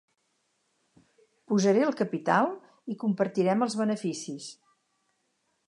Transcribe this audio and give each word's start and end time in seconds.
Posaré 1.51 1.83
el 1.89 1.93
capital 1.99 2.49
i 2.93 2.97
compartirem 3.05 3.67
els 3.67 3.77
beneficis. 3.83 4.49